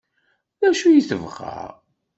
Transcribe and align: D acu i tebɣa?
D 0.59 0.61
acu 0.69 0.87
i 0.89 1.01
tebɣa? 1.09 1.57